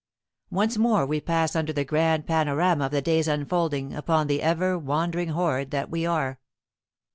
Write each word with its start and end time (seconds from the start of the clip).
Once 0.49 0.79
more 0.79 1.05
we 1.05 1.21
pass 1.21 1.55
under 1.55 1.71
the 1.71 1.85
grand 1.85 2.25
panorama 2.25 2.85
of 2.85 2.91
the 2.91 3.03
day's 3.03 3.27
unfolding 3.27 3.93
upon 3.93 4.25
the 4.25 4.41
ever 4.41 4.75
wandering 4.75 5.29
horde 5.29 5.69
that 5.69 5.91
we 5.91 6.07
are. 6.07 6.39